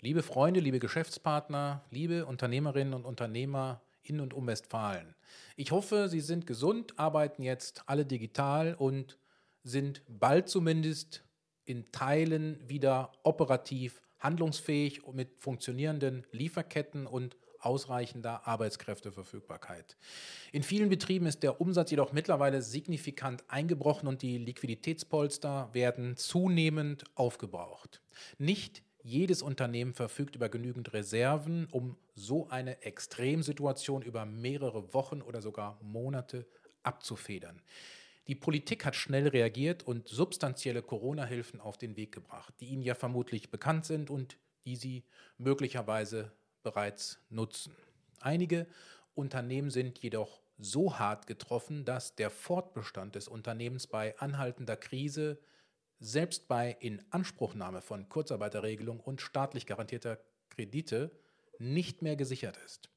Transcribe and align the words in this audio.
Liebe 0.00 0.22
Freunde, 0.22 0.60
liebe 0.60 0.78
Geschäftspartner, 0.78 1.84
liebe 1.90 2.24
Unternehmerinnen 2.24 2.94
und 2.94 3.04
Unternehmer 3.04 3.82
in 4.04 4.20
und 4.20 4.32
um 4.32 4.46
Westfalen. 4.46 5.16
Ich 5.56 5.72
hoffe, 5.72 6.08
Sie 6.08 6.20
sind 6.20 6.46
gesund, 6.46 6.96
arbeiten 7.00 7.42
jetzt 7.42 7.82
alle 7.86 8.06
digital 8.06 8.74
und 8.74 9.18
sind 9.64 10.04
bald 10.06 10.48
zumindest 10.48 11.24
in 11.64 11.90
Teilen 11.90 12.60
wieder 12.68 13.10
operativ 13.24 14.00
handlungsfähig 14.20 15.02
mit 15.12 15.36
funktionierenden 15.40 16.24
Lieferketten 16.30 17.08
und 17.08 17.36
ausreichender 17.58 18.46
Arbeitskräfteverfügbarkeit. 18.46 19.96
In 20.52 20.62
vielen 20.62 20.90
Betrieben 20.90 21.26
ist 21.26 21.42
der 21.42 21.60
Umsatz 21.60 21.90
jedoch 21.90 22.12
mittlerweile 22.12 22.62
signifikant 22.62 23.42
eingebrochen 23.48 24.06
und 24.06 24.22
die 24.22 24.38
Liquiditätspolster 24.38 25.70
werden 25.72 26.16
zunehmend 26.16 27.02
aufgebraucht. 27.16 28.00
Nicht 28.38 28.84
jedes 29.08 29.40
Unternehmen 29.40 29.94
verfügt 29.94 30.36
über 30.36 30.48
genügend 30.48 30.92
Reserven, 30.92 31.66
um 31.70 31.96
so 32.14 32.48
eine 32.48 32.82
Extremsituation 32.82 34.02
über 34.02 34.26
mehrere 34.26 34.92
Wochen 34.92 35.22
oder 35.22 35.40
sogar 35.40 35.78
Monate 35.82 36.46
abzufedern. 36.82 37.62
Die 38.26 38.34
Politik 38.34 38.84
hat 38.84 38.94
schnell 38.94 39.28
reagiert 39.28 39.82
und 39.82 40.08
substanzielle 40.08 40.82
Corona-Hilfen 40.82 41.60
auf 41.60 41.78
den 41.78 41.96
Weg 41.96 42.12
gebracht, 42.12 42.52
die 42.60 42.66
Ihnen 42.66 42.82
ja 42.82 42.94
vermutlich 42.94 43.50
bekannt 43.50 43.86
sind 43.86 44.10
und 44.10 44.36
die 44.66 44.76
Sie 44.76 45.04
möglicherweise 45.38 46.30
bereits 46.62 47.18
nutzen. 47.30 47.74
Einige 48.20 48.66
Unternehmen 49.14 49.70
sind 49.70 49.98
jedoch 50.00 50.42
so 50.58 50.98
hart 50.98 51.26
getroffen, 51.26 51.86
dass 51.86 52.14
der 52.14 52.28
Fortbestand 52.28 53.14
des 53.14 53.28
Unternehmens 53.28 53.86
bei 53.86 54.18
anhaltender 54.18 54.76
Krise 54.76 55.38
selbst 56.00 56.48
bei 56.48 56.76
Inanspruchnahme 56.80 57.80
von 57.82 58.08
Kurzarbeiterregelung 58.08 59.00
und 59.00 59.20
staatlich 59.20 59.66
garantierter 59.66 60.18
Kredite 60.50 61.10
nicht 61.58 62.02
mehr 62.02 62.16
gesichert 62.16 62.56
ist. 62.64 62.88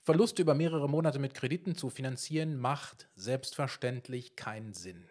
Verluste 0.00 0.42
über 0.42 0.54
mehrere 0.54 0.88
Monate 0.88 1.20
mit 1.20 1.34
Krediten 1.34 1.76
zu 1.76 1.88
finanzieren, 1.88 2.56
macht 2.56 3.08
selbstverständlich 3.14 4.34
keinen 4.34 4.72
Sinn. 4.72 5.04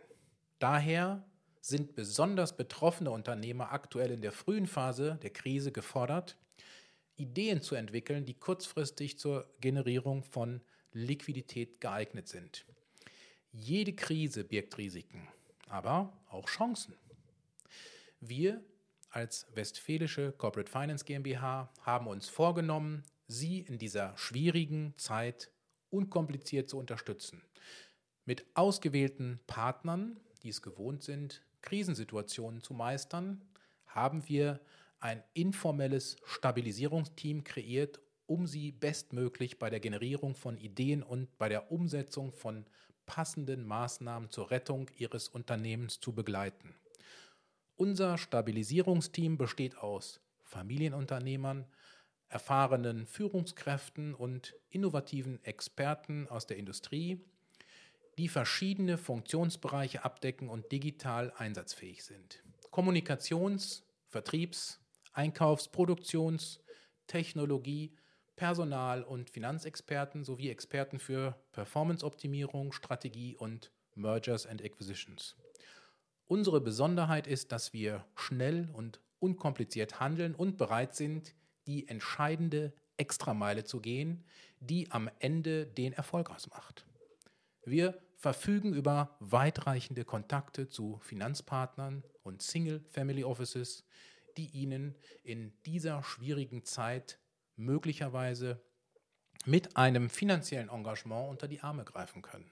Daher 0.59 1.23
sind 1.61 1.95
besonders 1.95 2.57
betroffene 2.57 3.11
Unternehmer 3.11 3.71
aktuell 3.71 4.11
in 4.11 4.21
der 4.21 4.33
frühen 4.33 4.67
Phase 4.67 5.17
der 5.21 5.29
Krise 5.29 5.71
gefordert, 5.71 6.35
Ideen 7.15 7.61
zu 7.61 7.75
entwickeln, 7.75 8.25
die 8.25 8.33
kurzfristig 8.33 9.17
zur 9.17 9.47
Generierung 9.61 10.23
von 10.23 10.61
Liquidität 10.91 11.79
geeignet 11.79 12.27
sind. 12.27 12.65
Jede 13.53 13.93
Krise 13.93 14.43
birgt 14.43 14.77
Risiken 14.77 15.27
aber 15.71 16.13
auch 16.29 16.47
Chancen. 16.47 16.93
Wir 18.19 18.63
als 19.09 19.47
Westfälische 19.55 20.31
Corporate 20.33 20.69
Finance 20.69 21.05
GmbH 21.05 21.71
haben 21.81 22.07
uns 22.07 22.29
vorgenommen, 22.29 23.03
Sie 23.27 23.59
in 23.59 23.77
dieser 23.77 24.15
schwierigen 24.17 24.93
Zeit 24.97 25.51
unkompliziert 25.89 26.69
zu 26.69 26.77
unterstützen. 26.77 27.41
Mit 28.25 28.45
ausgewählten 28.55 29.39
Partnern, 29.47 30.19
die 30.43 30.49
es 30.49 30.61
gewohnt 30.61 31.03
sind, 31.03 31.41
Krisensituationen 31.61 32.61
zu 32.61 32.73
meistern, 32.73 33.41
haben 33.87 34.27
wir 34.27 34.59
ein 34.99 35.23
informelles 35.33 36.17
Stabilisierungsteam 36.25 37.43
kreiert, 37.43 38.01
um 38.31 38.47
sie 38.47 38.71
bestmöglich 38.71 39.59
bei 39.59 39.69
der 39.69 39.81
Generierung 39.81 40.35
von 40.35 40.57
Ideen 40.57 41.03
und 41.03 41.37
bei 41.37 41.49
der 41.49 41.69
Umsetzung 41.69 42.31
von 42.31 42.65
passenden 43.05 43.65
Maßnahmen 43.65 44.29
zur 44.29 44.51
Rettung 44.51 44.89
ihres 44.95 45.27
Unternehmens 45.27 45.99
zu 45.99 46.13
begleiten. 46.13 46.73
Unser 47.75 48.17
Stabilisierungsteam 48.17 49.37
besteht 49.37 49.77
aus 49.77 50.21
Familienunternehmern, 50.45 51.65
erfahrenen 52.29 53.05
Führungskräften 53.05 54.15
und 54.15 54.55
innovativen 54.69 55.43
Experten 55.43 56.29
aus 56.29 56.47
der 56.47 56.55
Industrie, 56.55 57.19
die 58.17 58.29
verschiedene 58.29 58.97
Funktionsbereiche 58.97 60.05
abdecken 60.05 60.47
und 60.47 60.71
digital 60.71 61.33
einsatzfähig 61.35 62.05
sind. 62.05 62.41
Kommunikations-, 62.69 63.83
Vertriebs-, 64.07 64.79
Einkaufs-, 65.11 65.67
Produktions-, 65.67 66.61
Technologie-, 67.07 67.91
Personal- 68.35 69.03
und 69.03 69.29
Finanzexperten 69.29 70.23
sowie 70.23 70.49
Experten 70.49 70.99
für 70.99 71.35
Performanceoptimierung, 71.51 72.71
Strategie 72.71 73.35
und 73.35 73.71
Mergers 73.95 74.45
and 74.45 74.63
Acquisitions. 74.63 75.35
Unsere 76.27 76.61
Besonderheit 76.61 77.27
ist, 77.27 77.51
dass 77.51 77.73
wir 77.73 78.05
schnell 78.15 78.69
und 78.73 79.01
unkompliziert 79.19 79.99
handeln 79.99 80.33
und 80.33 80.57
bereit 80.57 80.95
sind, 80.95 81.35
die 81.67 81.87
entscheidende 81.87 82.73
Extrameile 82.97 83.63
zu 83.63 83.81
gehen, 83.81 84.23
die 84.59 84.91
am 84.91 85.09
Ende 85.19 85.65
den 85.65 85.93
Erfolg 85.93 86.29
ausmacht. 86.29 86.85
Wir 87.63 88.01
verfügen 88.15 88.73
über 88.73 89.15
weitreichende 89.19 90.05
Kontakte 90.05 90.67
zu 90.67 90.99
Finanzpartnern 91.01 92.03
und 92.23 92.41
Single 92.41 92.83
Family 92.89 93.23
Offices, 93.23 93.83
die 94.37 94.47
Ihnen 94.47 94.95
in 95.23 95.53
dieser 95.65 96.03
schwierigen 96.03 96.63
Zeit 96.63 97.19
möglicherweise 97.61 98.61
mit 99.45 99.77
einem 99.77 100.09
finanziellen 100.09 100.69
Engagement 100.69 101.29
unter 101.29 101.47
die 101.47 101.61
Arme 101.61 101.83
greifen 101.83 102.21
können. 102.21 102.51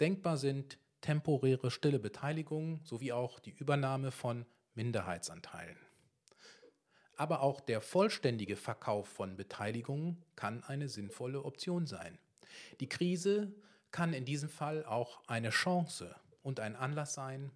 Denkbar 0.00 0.36
sind 0.36 0.78
temporäre 1.00 1.70
stille 1.70 1.98
Beteiligungen 1.98 2.80
sowie 2.84 3.12
auch 3.12 3.38
die 3.38 3.52
Übernahme 3.52 4.10
von 4.10 4.46
Minderheitsanteilen. 4.74 5.76
Aber 7.16 7.42
auch 7.42 7.60
der 7.60 7.80
vollständige 7.80 8.56
Verkauf 8.56 9.08
von 9.08 9.36
Beteiligungen 9.36 10.24
kann 10.36 10.62
eine 10.64 10.88
sinnvolle 10.88 11.44
Option 11.44 11.86
sein. 11.86 12.18
Die 12.80 12.88
Krise 12.88 13.52
kann 13.90 14.12
in 14.12 14.24
diesem 14.24 14.48
Fall 14.48 14.84
auch 14.84 15.20
eine 15.26 15.50
Chance 15.50 16.14
und 16.42 16.60
ein 16.60 16.76
Anlass 16.76 17.14
sein, 17.14 17.50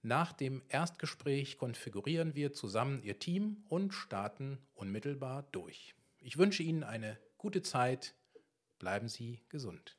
Nach 0.00 0.32
dem 0.32 0.62
Erstgespräch 0.68 1.58
konfigurieren 1.58 2.34
wir 2.34 2.52
zusammen 2.52 3.02
Ihr 3.02 3.18
Team 3.18 3.64
und 3.68 3.92
starten 3.92 4.58
unmittelbar 4.74 5.44
durch. 5.52 5.94
Ich 6.18 6.38
wünsche 6.38 6.62
Ihnen 6.62 6.82
eine 6.82 7.18
gute 7.36 7.62
Zeit. 7.62 8.14
Bleiben 8.78 9.08
Sie 9.08 9.42
gesund. 9.50 9.92